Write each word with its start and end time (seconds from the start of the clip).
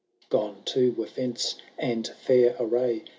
Gone, 0.31 0.63
too, 0.65 0.93
were 0.93 1.05
fence 1.05 1.57
and 1.77 2.09
£ur 2.27 2.55
array. 2.59 3.03